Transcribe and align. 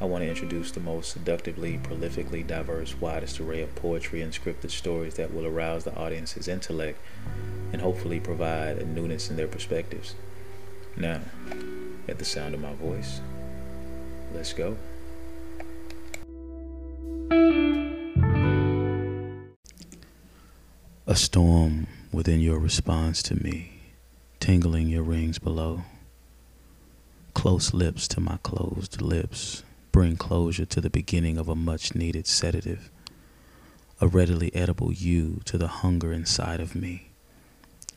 I 0.00 0.04
want 0.04 0.22
to 0.22 0.28
introduce 0.28 0.70
the 0.70 0.78
most 0.78 1.10
seductively, 1.10 1.78
prolifically 1.78 2.46
diverse, 2.46 3.00
widest 3.00 3.40
array 3.40 3.62
of 3.62 3.74
poetry 3.74 4.22
and 4.22 4.32
scripted 4.32 4.70
stories 4.70 5.14
that 5.14 5.34
will 5.34 5.44
arouse 5.44 5.82
the 5.82 5.96
audience's 5.96 6.46
intellect 6.46 7.00
and 7.72 7.82
hopefully 7.82 8.20
provide 8.20 8.78
a 8.78 8.86
newness 8.86 9.28
in 9.28 9.36
their 9.36 9.48
perspectives. 9.48 10.14
Now, 10.96 11.20
at 12.06 12.18
the 12.18 12.24
sound 12.24 12.54
of 12.54 12.60
my 12.60 12.74
voice, 12.74 13.20
let's 14.32 14.52
go. 14.52 14.76
A 21.08 21.16
storm 21.16 21.88
within 22.12 22.38
your 22.38 22.60
response 22.60 23.20
to 23.24 23.34
me, 23.34 23.80
tingling 24.38 24.86
your 24.86 25.02
rings 25.02 25.40
below. 25.40 25.82
Close 27.34 27.74
lips 27.74 28.06
to 28.08 28.20
my 28.20 28.38
closed 28.44 29.02
lips 29.02 29.64
bring 29.98 30.16
closure 30.16 30.64
to 30.64 30.80
the 30.80 30.88
beginning 30.88 31.36
of 31.36 31.48
a 31.48 31.56
much 31.56 31.92
needed 31.92 32.24
sedative. 32.24 32.88
A 34.00 34.06
readily 34.06 34.54
edible 34.54 34.92
you 34.92 35.40
to 35.44 35.58
the 35.58 35.66
hunger 35.66 36.12
inside 36.12 36.60
of 36.60 36.76
me. 36.76 37.10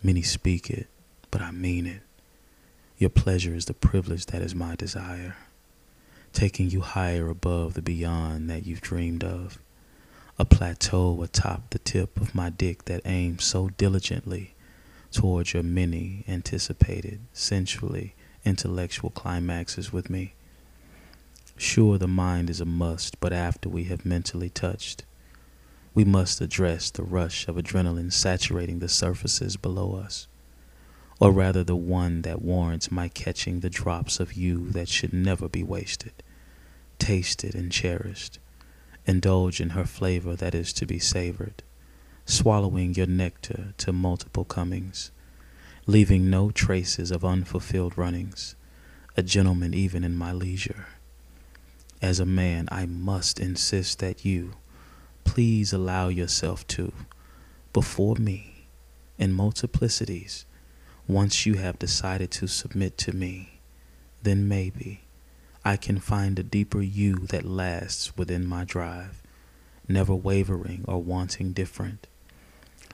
Many 0.01 0.23
speak 0.23 0.71
it, 0.71 0.87
but 1.29 1.43
I 1.43 1.51
mean 1.51 1.85
it. 1.85 2.01
Your 2.97 3.11
pleasure 3.11 3.53
is 3.53 3.65
the 3.65 3.75
privilege 3.75 4.25
that 4.25 4.41
is 4.41 4.55
my 4.55 4.75
desire, 4.75 5.35
taking 6.33 6.71
you 6.71 6.81
higher 6.81 7.29
above 7.29 7.75
the 7.75 7.83
beyond 7.83 8.49
that 8.49 8.65
you've 8.65 8.81
dreamed 8.81 9.23
of 9.23 9.59
a 10.39 10.43
plateau 10.43 11.21
atop 11.21 11.69
the 11.69 11.77
tip 11.77 12.19
of 12.19 12.33
my 12.33 12.49
dick 12.49 12.85
that 12.85 13.03
aims 13.05 13.43
so 13.43 13.69
diligently 13.77 14.55
towards 15.11 15.53
your 15.53 15.61
many 15.61 16.23
anticipated, 16.27 17.19
sensually 17.31 18.15
intellectual 18.43 19.11
climaxes 19.11 19.93
with 19.93 20.09
me. 20.09 20.33
Sure, 21.63 21.99
the 21.99 22.07
mind 22.07 22.49
is 22.49 22.59
a 22.59 22.65
must, 22.65 23.19
but 23.19 23.31
after 23.31 23.69
we 23.69 23.83
have 23.83 24.03
mentally 24.03 24.49
touched, 24.49 25.05
we 25.93 26.03
must 26.03 26.41
address 26.41 26.89
the 26.89 27.03
rush 27.03 27.47
of 27.47 27.55
adrenaline 27.55 28.11
saturating 28.11 28.79
the 28.79 28.89
surfaces 28.89 29.57
below 29.57 29.93
us, 29.93 30.27
or 31.19 31.31
rather 31.31 31.63
the 31.63 31.75
one 31.75 32.23
that 32.23 32.41
warrants 32.41 32.91
my 32.91 33.07
catching 33.07 33.59
the 33.59 33.69
drops 33.69 34.19
of 34.19 34.33
you 34.33 34.69
that 34.69 34.89
should 34.89 35.13
never 35.13 35.47
be 35.47 35.61
wasted, 35.61 36.23
tasted 36.97 37.53
and 37.53 37.71
cherished 37.71 38.39
indulge 39.05 39.61
in 39.61 39.69
her 39.69 39.85
flavor 39.85 40.35
that 40.35 40.55
is 40.55 40.73
to 40.73 40.87
be 40.87 40.97
savored, 40.97 41.61
swallowing 42.25 42.95
your 42.95 43.05
nectar 43.05 43.75
to 43.77 43.93
multiple 43.93 44.45
comings, 44.45 45.11
leaving 45.85 46.27
no 46.27 46.49
traces 46.49 47.11
of 47.11 47.23
unfulfilled 47.23 47.95
runnings, 47.99 48.55
a 49.15 49.21
gentleman 49.21 49.75
even 49.75 50.03
in 50.03 50.15
my 50.15 50.31
leisure. 50.31 50.87
As 52.01 52.19
a 52.19 52.25
man, 52.25 52.67
I 52.71 52.87
must 52.87 53.39
insist 53.39 53.99
that 53.99 54.25
you 54.25 54.53
please 55.23 55.71
allow 55.71 56.07
yourself 56.07 56.65
to, 56.67 56.91
before 57.73 58.15
me, 58.15 58.65
in 59.19 59.37
multiplicities, 59.37 60.45
once 61.07 61.45
you 61.45 61.55
have 61.55 61.77
decided 61.77 62.31
to 62.31 62.47
submit 62.47 62.97
to 62.97 63.15
me, 63.15 63.59
then 64.23 64.47
maybe 64.47 65.01
I 65.63 65.77
can 65.77 65.99
find 65.99 66.39
a 66.39 66.43
deeper 66.43 66.81
you 66.81 67.17
that 67.27 67.45
lasts 67.45 68.17
within 68.17 68.47
my 68.47 68.63
drive, 68.63 69.21
never 69.87 70.15
wavering 70.15 70.83
or 70.87 71.03
wanting 71.03 71.53
different. 71.53 72.07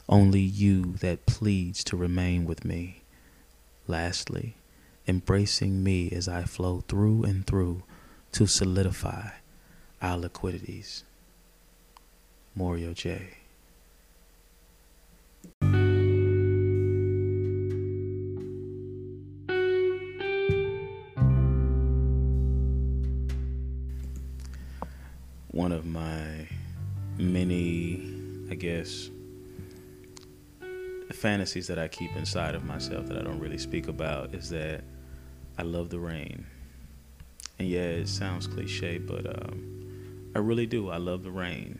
Only 0.10 0.42
you 0.42 0.96
that 1.00 1.26
pleads 1.26 1.84
to 1.86 1.96
remain 1.96 2.46
with 2.46 2.66
me. 2.66 3.04
Lastly, 3.88 4.56
embracing 5.08 5.82
me 5.82 6.10
as 6.12 6.28
I 6.28 6.44
flow 6.44 6.84
through 6.90 7.24
and 7.24 7.48
through 7.48 7.84
to 8.34 8.48
solidify 8.48 9.30
our 10.02 10.18
liquidities. 10.18 11.04
Morio 12.56 12.94
J. 12.94 13.38
one 25.58 25.72
of 25.72 25.88
my 25.88 26.48
many, 27.18 28.14
I 28.52 28.54
guess, 28.54 29.10
fantasies 31.12 31.66
that 31.66 31.80
I 31.80 31.88
keep 31.88 32.16
inside 32.16 32.54
of 32.54 32.64
myself 32.64 33.08
that 33.08 33.18
I 33.18 33.22
don't 33.24 33.40
really 33.40 33.58
speak 33.58 33.88
about 33.88 34.36
is 34.36 34.50
that 34.52 34.84
I 35.58 35.64
love 35.64 35.90
the 35.90 35.98
rain. 35.98 36.46
And 37.60 37.68
yeah, 37.68 37.80
it 37.80 38.08
sounds 38.08 38.48
cliche, 38.48 38.98
but 38.98 39.26
um, 39.26 40.32
I 40.36 40.40
really 40.40 40.68
do. 40.68 40.90
I 40.90 40.98
love 40.98 41.24
the 41.24 41.32
rain. 41.32 41.80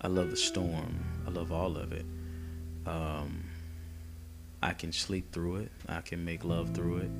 I 0.00 0.08
love 0.08 0.30
the 0.30 0.36
storm. 0.36 1.04
I 1.26 1.30
love 1.30 1.52
all 1.52 1.76
of 1.76 1.92
it. 1.92 2.06
Um, 2.86 3.44
I 4.62 4.72
can 4.72 4.92
sleep 4.92 5.32
through 5.32 5.56
it. 5.56 5.72
I 5.88 6.00
can 6.00 6.24
make 6.24 6.44
love 6.44 6.74
through 6.74 6.98
it. 6.98 7.10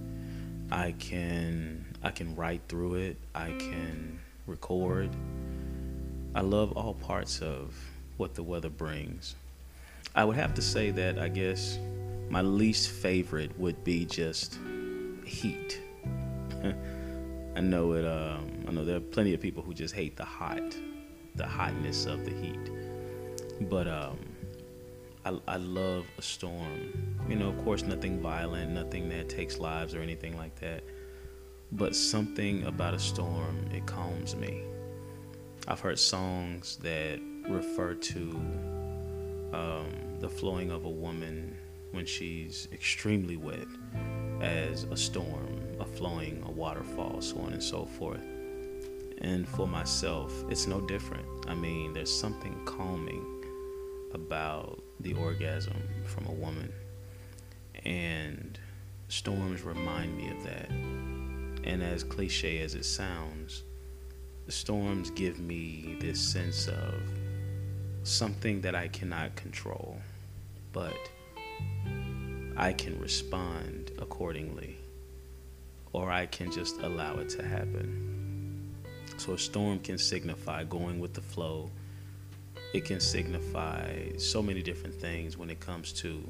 I 0.70 0.92
can 0.98 1.84
I 2.02 2.10
can 2.10 2.34
write 2.34 2.62
through 2.68 2.94
it. 2.94 3.16
I 3.34 3.48
can 3.58 4.18
record. 4.46 5.10
I 6.34 6.40
love 6.40 6.72
all 6.72 6.94
parts 6.94 7.40
of 7.40 7.74
what 8.16 8.34
the 8.34 8.42
weather 8.42 8.70
brings. 8.70 9.36
I 10.14 10.24
would 10.24 10.36
have 10.36 10.54
to 10.54 10.62
say 10.62 10.90
that 10.92 11.18
I 11.18 11.28
guess 11.28 11.78
my 12.28 12.40
least 12.40 12.90
favorite 12.90 13.58
would 13.58 13.84
be 13.84 14.04
just 14.04 14.58
heat. 15.24 15.80
I 17.56 17.60
know 17.60 17.92
it. 17.92 18.04
Um, 18.04 18.66
I 18.68 18.70
know 18.70 18.84
there 18.84 18.96
are 18.96 19.00
plenty 19.00 19.32
of 19.32 19.40
people 19.40 19.62
who 19.62 19.72
just 19.72 19.94
hate 19.94 20.14
the 20.14 20.26
hot, 20.26 20.76
the 21.36 21.46
hotness 21.46 22.04
of 22.04 22.26
the 22.26 22.30
heat. 22.30 22.70
But 23.62 23.88
um, 23.88 24.18
I, 25.24 25.38
I 25.48 25.56
love 25.56 26.04
a 26.18 26.22
storm. 26.22 27.16
You 27.26 27.36
know, 27.36 27.48
of 27.48 27.64
course, 27.64 27.82
nothing 27.82 28.20
violent, 28.20 28.72
nothing 28.72 29.08
that 29.08 29.30
takes 29.30 29.58
lives 29.58 29.94
or 29.94 30.02
anything 30.02 30.36
like 30.36 30.54
that. 30.60 30.84
But 31.72 31.96
something 31.96 32.64
about 32.64 32.92
a 32.92 32.98
storm, 32.98 33.66
it 33.72 33.86
calms 33.86 34.36
me. 34.36 34.62
I've 35.66 35.80
heard 35.80 35.98
songs 35.98 36.76
that 36.82 37.18
refer 37.48 37.94
to 37.94 38.20
um, 39.54 39.86
the 40.20 40.28
flowing 40.28 40.70
of 40.70 40.84
a 40.84 40.90
woman 40.90 41.56
when 41.92 42.04
she's 42.04 42.68
extremely 42.70 43.38
wet 43.38 43.66
as 44.42 44.84
a 44.84 44.96
storm, 44.96 45.55
a 45.80 45.84
flowing, 45.84 46.42
a 46.46 46.50
waterfall, 46.50 47.20
so 47.20 47.38
on 47.38 47.52
and 47.52 47.62
so 47.62 47.84
forth. 47.84 48.22
And 49.18 49.48
for 49.48 49.66
myself, 49.66 50.32
it's 50.50 50.66
no 50.66 50.80
different. 50.80 51.26
I 51.48 51.54
mean, 51.54 51.92
there's 51.92 52.12
something 52.12 52.54
calming 52.64 53.24
about 54.12 54.82
the 55.00 55.14
orgasm 55.14 55.82
from 56.04 56.26
a 56.26 56.32
woman. 56.32 56.72
And 57.84 58.58
storms 59.08 59.62
remind 59.62 60.16
me 60.16 60.30
of 60.30 60.42
that. 60.44 60.70
And 60.70 61.82
as 61.82 62.04
cliche 62.04 62.60
as 62.60 62.74
it 62.74 62.84
sounds, 62.84 63.62
the 64.46 64.52
storms 64.52 65.10
give 65.10 65.40
me 65.40 65.96
this 66.00 66.20
sense 66.20 66.68
of 66.68 66.94
something 68.04 68.60
that 68.60 68.74
I 68.74 68.86
cannot 68.88 69.34
control, 69.34 69.98
but 70.72 70.96
I 72.56 72.72
can 72.72 72.98
respond 73.00 73.90
accordingly, 73.98 74.78
or 75.96 76.12
I 76.12 76.26
can 76.26 76.52
just 76.52 76.78
allow 76.82 77.16
it 77.20 77.30
to 77.30 77.42
happen. 77.42 78.74
So 79.16 79.32
a 79.32 79.38
storm 79.38 79.78
can 79.78 79.96
signify 79.96 80.64
going 80.64 81.00
with 81.00 81.14
the 81.14 81.22
flow. 81.22 81.70
It 82.74 82.84
can 82.84 83.00
signify 83.00 84.10
so 84.18 84.42
many 84.42 84.60
different 84.60 84.94
things 84.94 85.38
when 85.38 85.48
it 85.48 85.58
comes 85.58 85.94
to 85.94 86.22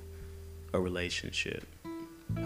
a 0.72 0.78
relationship, 0.78 1.66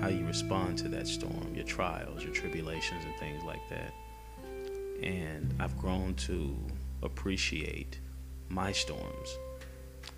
how 0.01 0.09
you 0.09 0.25
respond 0.25 0.79
to 0.79 0.89
that 0.89 1.07
storm, 1.07 1.55
your 1.55 1.67
trials, 1.67 2.25
your 2.25 2.33
tribulations, 2.33 3.05
and 3.05 3.15
things 3.17 3.45
like 3.45 3.69
that. 3.69 3.93
And 5.03 5.53
I've 5.61 5.77
grown 5.77 6.15
to 6.27 6.57
appreciate 7.03 8.01
my 8.49 8.73
storms 8.73 9.39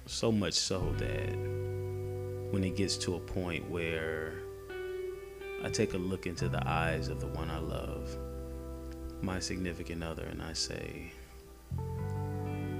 so 0.07 0.31
much 0.31 0.55
so 0.55 0.79
that 0.99 1.37
when 2.53 2.63
it 2.63 2.77
gets 2.77 2.97
to 2.99 3.17
a 3.17 3.21
point 3.21 3.69
where 3.69 4.35
I 5.64 5.70
take 5.70 5.94
a 5.94 5.99
look 5.99 6.26
into 6.26 6.49
the 6.49 6.67
eyes 6.69 7.09
of 7.09 7.20
the 7.20 7.29
one 7.29 7.49
I 7.49 7.59
love, 7.59 8.17
my 9.20 9.38
significant 9.38 10.03
other, 10.03 10.25
and 10.25 10.43
I 10.43 10.53
say, 10.55 11.12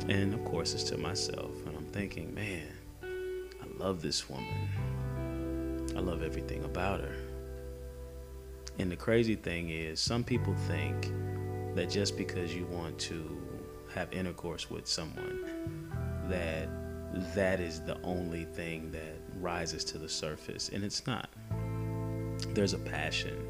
And 0.08 0.34
of 0.34 0.44
course, 0.44 0.75
it's 0.75 0.82
to 0.84 0.99
myself. 0.99 1.52
And 1.67 1.76
I'm 1.76 1.87
thinking, 1.93 2.34
man, 2.34 2.67
I 3.02 3.79
love 3.79 4.02
this 4.02 4.29
woman. 4.29 5.93
I 5.96 6.00
love 6.00 6.23
everything 6.23 6.64
about 6.64 7.00
her. 7.00 7.14
And 8.79 8.90
the 8.90 8.96
crazy 8.96 9.37
thing 9.37 9.70
is, 9.70 10.00
some 10.00 10.25
people 10.25 10.55
think 10.67 11.12
that 11.76 11.88
just 11.88 12.17
because 12.17 12.55
you 12.55 12.67
want 12.67 12.99
to 13.00 13.40
have 13.94 14.12
intercourse 14.12 14.70
with 14.70 14.88
someone, 14.88 15.88
that 16.28 16.69
that 17.35 17.61
is 17.61 17.81
the 17.82 18.00
only 18.02 18.44
thing 18.44 18.90
that 18.90 19.20
rises 19.38 19.85
to 19.85 19.99
the 19.99 20.08
surface. 20.08 20.70
And 20.70 20.82
it's 20.82 21.06
not. 21.06 21.28
There's 22.54 22.75
a 22.75 22.78
passion, 22.78 23.46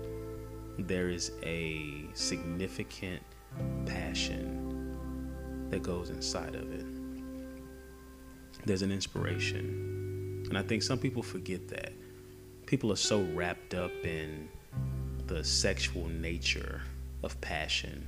there 0.79 1.09
is 1.09 1.33
a 1.43 2.05
significant 2.15 3.23
passion 3.85 4.97
that 5.71 5.83
goes 5.83 6.11
inside 6.11 6.55
of 6.55 6.71
it. 6.73 6.87
There's 8.65 8.83
an 8.83 8.93
inspiration. 8.93 10.45
And 10.49 10.57
I 10.57 10.63
think 10.63 10.83
some 10.83 10.99
people 10.99 11.23
forget 11.23 11.67
that. 11.69 11.93
People 12.67 12.93
are 12.93 12.97
so 12.97 13.23
wrapped 13.35 13.75
up 13.75 13.91
in 14.05 14.49
the 15.27 15.43
sexual 15.43 16.09
nature 16.09 16.83
of 17.23 17.41
passion 17.41 18.07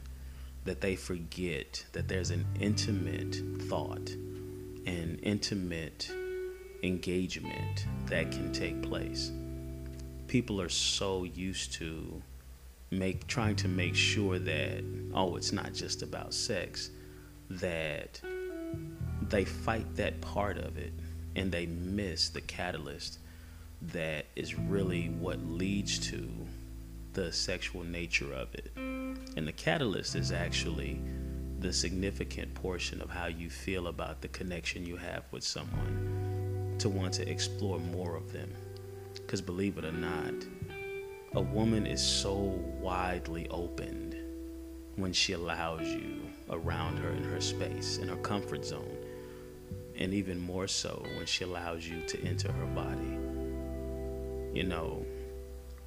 that 0.64 0.81
they 0.81 0.94
forget 0.94 1.85
that 1.93 2.06
there's 2.06 2.31
an 2.31 2.46
intimate 2.61 3.37
thought 3.62 4.11
and 4.87 5.19
intimate 5.23 6.11
engagement 6.82 7.87
that 8.06 8.31
can 8.31 8.52
take 8.52 8.81
place. 8.82 9.32
People 10.35 10.61
are 10.61 10.69
so 10.69 11.23
used 11.23 11.75
to 11.75 12.21
make 12.91 13.25
trying 13.29 13.55
to 13.55 13.69
make 13.69 13.95
sure 13.95 14.41
that 14.41 14.83
oh 15.15 15.37
it's 15.37 15.53
not 15.53 15.73
just 15.73 16.03
about 16.03 16.35
sex 16.35 16.91
that 17.49 18.21
they 19.29 19.45
fight 19.45 19.87
that 19.95 20.21
part 20.21 20.59
of 20.59 20.77
it 20.77 20.93
and 21.37 21.53
they 21.53 21.67
miss 21.67 22.31
the 22.31 22.41
catalyst 22.41 23.21
that 23.81 24.27
is 24.35 24.59
really 24.59 25.07
what 25.21 25.39
leads 25.47 26.01
to 26.11 26.29
the 27.13 27.33
sexual 27.33 27.85
nature 27.85 28.33
of 28.33 28.53
it. 28.57 28.73
And 28.75 29.47
the 29.47 29.53
catalyst 29.53 30.17
is 30.17 30.33
actually 30.33 31.01
the 31.61 31.73
significant 31.73 32.53
portion 32.55 33.01
of 33.01 33.09
how 33.09 33.27
you 33.27 33.51
feel 33.51 33.87
about 33.87 34.21
the 34.21 34.27
connection 34.27 34.85
you 34.85 34.97
have 34.97 35.23
with 35.31 35.45
someone 35.45 36.75
to 36.81 36.89
want 36.89 37.15
to 37.15 37.31
explore 37.31 37.79
more 37.79 38.17
of 38.17 38.33
them. 38.33 38.53
Because 39.25 39.41
believe 39.41 39.79
it 39.79 39.85
or 39.85 39.93
not, 39.93 40.35
a 41.35 41.41
woman 41.41 41.87
is 41.87 42.03
so 42.03 42.35
widely 42.81 43.49
opened 43.49 44.17
when 44.97 45.12
she 45.12 45.32
allows 45.32 45.88
you 45.88 46.21
around 46.50 46.99
her 46.99 47.11
in 47.11 47.25
her 47.25 47.41
space, 47.41 47.97
in 47.99 48.09
her 48.09 48.17
comfort 48.17 48.65
zone, 48.65 48.97
and 49.97 50.12
even 50.12 50.38
more 50.38 50.69
so 50.69 51.05
when 51.17 51.26
she 51.26 51.43
allows 51.43 51.88
you 51.88 52.03
to 52.06 52.21
enter 52.23 52.53
her 52.53 52.67
body. 52.67 53.19
You 54.53 54.65
know, 54.65 55.05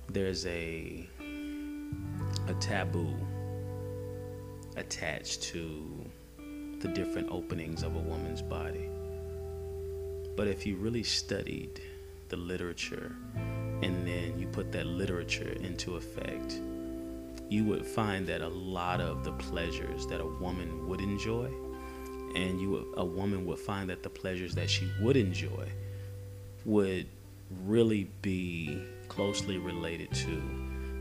there's 0.09 0.45
a 0.47 1.07
a 2.47 2.53
taboo 2.55 3.13
attached 4.75 5.43
to 5.43 6.05
the 6.79 6.87
different 6.89 7.29
openings 7.31 7.83
of 7.83 7.95
a 7.95 7.99
woman's 7.99 8.41
body. 8.41 8.89
But 10.35 10.47
if 10.47 10.65
you 10.65 10.75
really 10.75 11.03
studied 11.03 11.81
the 12.29 12.37
literature 12.37 13.15
and 13.81 14.07
then 14.07 14.39
you 14.39 14.47
put 14.47 14.71
that 14.71 14.87
literature 14.87 15.55
into 15.61 15.95
effect, 15.95 16.59
you 17.49 17.63
would 17.63 17.85
find 17.85 18.25
that 18.27 18.41
a 18.41 18.47
lot 18.47 18.99
of 18.99 19.23
the 19.23 19.31
pleasures 19.33 20.07
that 20.07 20.19
a 20.19 20.25
woman 20.25 20.87
would 20.87 20.99
enjoy, 20.99 21.45
and 22.35 22.59
you 22.59 22.93
a 22.97 23.05
woman 23.05 23.45
would 23.45 23.59
find 23.59 23.89
that 23.89 24.03
the 24.03 24.09
pleasures 24.09 24.55
that 24.55 24.69
she 24.69 24.89
would 24.99 25.15
enjoy 25.15 25.67
would 26.65 27.05
really 27.63 28.09
be 28.21 28.81
closely 29.07 29.57
related 29.57 30.11
to 30.11 30.41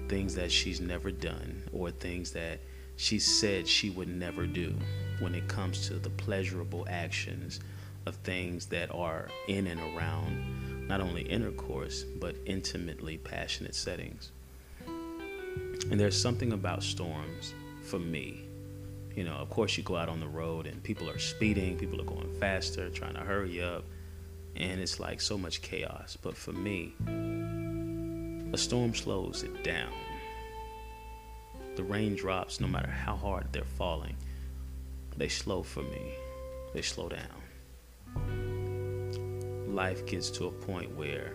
things 0.09 0.35
that 0.35 0.53
she's 0.53 0.81
never 0.81 1.11
done 1.11 1.63
or 1.73 1.91
things 1.91 2.31
that 2.31 2.61
she 2.97 3.19
said 3.19 3.67
she 3.67 3.91
would 3.91 4.09
never 4.09 4.47
do 4.47 4.73
when 5.19 5.35
it 5.35 5.49
comes 5.49 5.89
to 5.89 5.95
the 5.95 6.11
pleasurable 6.11 6.87
actions 6.89 7.59
of 8.07 8.15
things 8.17 8.67
that 8.67 8.95
are 8.95 9.29
in 9.49 9.67
and 9.67 9.81
around 9.81 10.76
not 10.89 11.01
only 11.01 11.23
intercourse 11.23 12.05
but 12.05 12.37
intimately 12.47 13.19
passionate 13.19 13.75
settings. 13.75 14.31
And 14.87 16.01
there's 16.01 16.21
something 16.21 16.53
about 16.53 16.83
storms 16.83 17.55
for 17.83 17.99
me. 17.99 18.43
You 19.15 19.25
know, 19.25 19.35
of 19.35 19.49
course, 19.51 19.77
you 19.77 19.83
go 19.83 19.97
out 19.97 20.09
on 20.09 20.21
the 20.21 20.29
road 20.29 20.67
and 20.67 20.83
people 20.83 21.09
are 21.09 21.19
speeding, 21.19 21.79
people 21.79 22.01
are 22.01 22.05
going 22.05 22.33
faster, 22.39 22.91
trying 22.91 23.15
to 23.15 23.21
hurry 23.21 23.63
up, 23.63 23.85
and 24.57 24.81
it's 24.81 25.01
like 25.01 25.21
so 25.21 25.39
much 25.39 25.63
chaos. 25.63 26.19
But 26.21 26.37
for 26.37 26.53
me, 26.53 26.95
a 28.53 28.59
storm 28.59 28.95
slows 28.95 29.43
it 29.43 29.65
down. 29.65 29.93
The 31.77 31.85
raindrops, 31.85 32.61
no 32.61 32.67
matter 32.67 32.91
how 32.91 33.17
hard 33.17 33.53
they're 33.53 33.65
falling, 33.65 34.17
they 35.17 35.29
slow 35.29 35.63
for 35.63 35.83
me. 35.83 36.13
They 36.75 36.83
slow 36.83 37.09
down. 37.09 37.46
Life 39.77 40.07
gets 40.07 40.31
to 40.31 40.47
a 40.47 40.51
point 40.51 40.97
where 40.97 41.35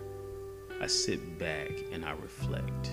I 0.80 0.88
sit 0.88 1.38
back 1.38 1.70
and 1.92 2.04
I 2.04 2.10
reflect. 2.10 2.90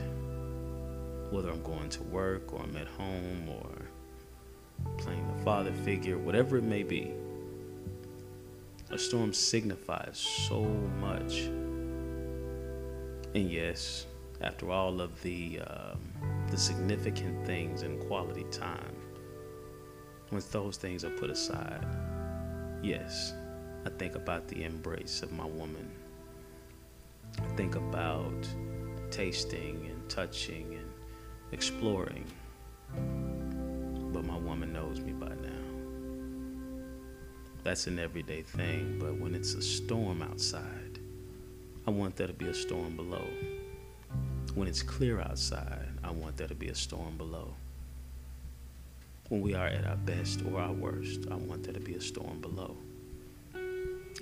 Whether 1.31 1.49
I'm 1.49 1.63
going 1.63 1.89
to 1.89 2.03
work 2.03 2.53
or 2.53 2.61
I'm 2.61 2.77
at 2.77 2.85
home 2.85 3.49
or 3.49 4.93
playing 4.99 5.27
the 5.35 5.43
father 5.43 5.71
figure, 5.71 6.19
whatever 6.19 6.57
it 6.57 6.63
may 6.63 6.83
be, 6.83 7.13
a 8.91 8.97
storm 8.99 9.33
signifies 9.33 10.19
so 10.19 10.65
much. 11.01 11.39
And 13.33 13.49
yes, 13.49 14.05
after 14.41 14.69
all 14.69 15.01
of 15.01 15.19
the 15.23 15.61
um, 15.61 15.99
the 16.51 16.59
significant 16.59 17.43
things 17.47 17.81
in 17.81 17.97
quality 18.01 18.45
time, 18.51 18.95
once 20.31 20.45
those 20.45 20.77
things 20.77 21.03
are 21.03 21.09
put 21.09 21.31
aside, 21.31 21.87
yes, 22.83 23.33
I 23.85 23.89
think 23.97 24.15
about 24.15 24.47
the 24.47 24.63
embrace 24.63 25.23
of 25.23 25.31
my 25.31 25.45
woman. 25.45 25.89
I 27.37 27.47
think 27.55 27.75
about 27.75 28.47
tasting 29.11 29.87
and 29.89 30.09
touching 30.09 30.75
and 30.75 30.89
exploring. 31.51 32.25
But 34.13 34.25
my 34.25 34.37
woman 34.37 34.73
knows 34.73 34.99
me 34.99 35.13
by 35.13 35.29
now. 35.29 35.59
That's 37.63 37.87
an 37.87 37.99
everyday 37.99 38.41
thing, 38.41 38.97
but 38.99 39.17
when 39.19 39.35
it's 39.35 39.53
a 39.53 39.61
storm 39.61 40.21
outside, 40.21 40.99
I 41.87 41.91
want 41.91 42.15
there 42.15 42.27
to 42.27 42.33
be 42.33 42.47
a 42.47 42.53
storm 42.53 42.95
below. 42.95 43.25
When 44.55 44.67
it's 44.67 44.81
clear 44.81 45.21
outside, 45.21 45.87
I 46.03 46.11
want 46.11 46.37
there 46.37 46.47
to 46.47 46.55
be 46.55 46.69
a 46.69 46.75
storm 46.75 47.17
below. 47.17 47.53
When 49.29 49.41
we 49.41 49.53
are 49.53 49.67
at 49.67 49.85
our 49.85 49.95
best 49.95 50.41
or 50.51 50.59
our 50.59 50.73
worst, 50.73 51.27
I 51.29 51.35
want 51.35 51.63
there 51.63 51.73
to 51.73 51.79
be 51.79 51.95
a 51.95 52.01
storm 52.01 52.41
below. 52.41 52.75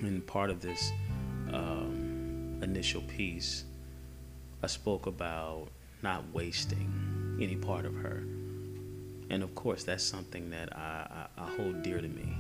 And 0.02 0.26
part 0.28 0.50
of 0.50 0.62
this 0.62 0.92
um, 1.52 2.60
initial 2.62 3.02
piece, 3.02 3.66
I 4.62 4.68
spoke 4.68 5.08
about 5.08 5.70
not 6.04 6.24
wasting 6.34 7.38
any 7.42 7.56
part 7.56 7.86
of 7.86 7.96
her. 7.96 8.24
And 9.30 9.44
of 9.44 9.56
course, 9.56 9.84
that's 9.84 10.04
something 10.04 10.50
that 10.52 10.76
I, 10.76 11.28
I, 11.38 11.44
I 11.44 11.50
hold 11.56 11.82
dear 11.84 12.00
to 12.00 12.08
me. 12.08 12.38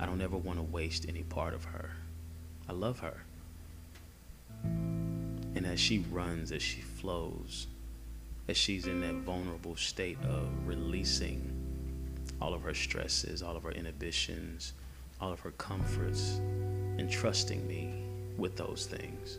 I 0.00 0.06
don't 0.06 0.22
ever 0.22 0.36
want 0.36 0.58
to 0.58 0.62
waste 0.62 1.06
any 1.08 1.22
part 1.24 1.52
of 1.52 1.64
her. 1.64 1.90
I 2.68 2.72
love 2.72 3.00
her. 3.00 3.24
And 4.62 5.66
as 5.66 5.78
she 5.78 5.98
runs, 6.10 6.52
as 6.52 6.62
she 6.62 6.80
flows, 6.80 7.66
as 8.48 8.56
she's 8.56 8.86
in 8.86 9.00
that 9.02 9.14
vulnerable 9.14 9.76
state 9.76 10.18
of 10.24 10.48
releasing 10.66 11.52
all 12.40 12.54
of 12.54 12.62
her 12.62 12.74
stresses, 12.74 13.42
all 13.42 13.56
of 13.56 13.62
her 13.64 13.72
inhibitions, 13.72 14.72
all 15.20 15.32
of 15.32 15.40
her 15.40 15.52
comforts, 15.52 16.40
and 16.98 17.10
trusting 17.10 17.66
me 17.66 18.04
with 18.36 18.56
those 18.56 18.86
things. 18.86 19.38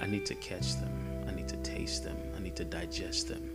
I 0.00 0.06
need 0.06 0.24
to 0.26 0.34
catch 0.36 0.74
them. 0.76 1.24
I 1.28 1.32
need 1.32 1.48
to 1.48 1.56
taste 1.58 2.04
them. 2.04 2.16
I 2.36 2.40
need 2.40 2.56
to 2.56 2.64
digest 2.64 3.28
them, 3.28 3.50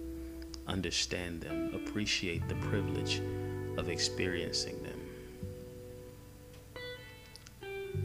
understand 0.67 1.41
them, 1.41 1.73
appreciate 1.73 2.47
the 2.47 2.55
privilege 2.55 3.21
of 3.77 3.89
experiencing 3.89 4.81
them. 4.83 4.99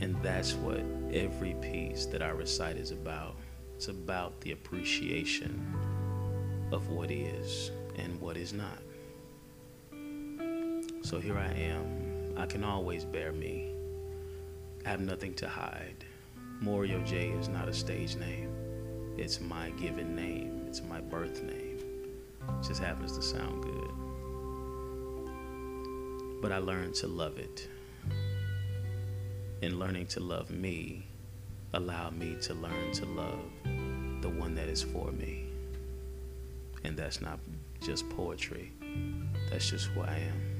And 0.00 0.16
that's 0.22 0.54
what 0.54 0.82
every 1.12 1.54
piece 1.60 2.06
that 2.06 2.22
I 2.22 2.30
recite 2.30 2.76
is 2.76 2.90
about. 2.90 3.36
It's 3.76 3.88
about 3.88 4.40
the 4.40 4.52
appreciation 4.52 5.74
of 6.72 6.88
what 6.88 7.10
is 7.10 7.70
and 7.96 8.18
what 8.20 8.36
is 8.36 8.52
not. 8.52 8.78
So 11.02 11.18
here 11.20 11.36
I 11.36 11.52
am. 11.52 12.09
I 12.40 12.46
can 12.46 12.64
always 12.64 13.04
bare 13.04 13.32
me. 13.32 13.70
I 14.86 14.88
have 14.88 15.00
nothing 15.00 15.34
to 15.34 15.48
hide. 15.48 16.06
Morio 16.60 17.00
J 17.02 17.28
is 17.28 17.48
not 17.48 17.68
a 17.68 17.74
stage 17.74 18.16
name. 18.16 18.50
It's 19.18 19.42
my 19.42 19.68
given 19.70 20.16
name. 20.16 20.64
It's 20.66 20.82
my 20.82 21.02
birth 21.02 21.42
name. 21.42 21.78
It 22.40 22.66
just 22.66 22.80
happens 22.82 23.14
to 23.18 23.22
sound 23.22 23.62
good. 23.62 23.90
but 26.40 26.50
I 26.52 26.58
learned 26.58 26.94
to 26.94 27.06
love 27.06 27.38
it. 27.38 27.68
And 29.62 29.78
learning 29.78 30.06
to 30.06 30.20
love 30.20 30.50
me 30.50 31.06
allowed 31.74 32.16
me 32.16 32.36
to 32.40 32.54
learn 32.54 32.92
to 32.92 33.04
love 33.04 33.40
the 34.22 34.30
one 34.30 34.54
that 34.54 34.68
is 34.68 34.82
for 34.82 35.12
me. 35.12 35.44
And 36.84 36.96
that's 36.96 37.20
not 37.20 37.38
just 37.82 38.08
poetry, 38.08 38.72
that's 39.50 39.68
just 39.68 39.88
who 39.88 40.00
I 40.00 40.14
am. 40.14 40.59